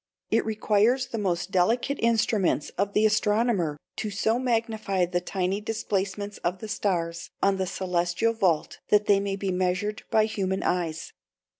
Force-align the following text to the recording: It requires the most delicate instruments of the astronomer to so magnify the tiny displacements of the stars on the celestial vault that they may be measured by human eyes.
It 0.31 0.47
requires 0.47 1.05
the 1.09 1.19
most 1.19 1.51
delicate 1.51 1.99
instruments 2.01 2.71
of 2.75 2.93
the 2.93 3.05
astronomer 3.05 3.77
to 3.97 4.09
so 4.09 4.39
magnify 4.39 5.05
the 5.05 5.21
tiny 5.21 5.61
displacements 5.61 6.39
of 6.39 6.57
the 6.57 6.67
stars 6.67 7.29
on 7.43 7.57
the 7.57 7.67
celestial 7.67 8.33
vault 8.33 8.79
that 8.89 9.05
they 9.05 9.19
may 9.19 9.35
be 9.35 9.51
measured 9.51 10.01
by 10.09 10.25
human 10.25 10.63
eyes. 10.63 11.13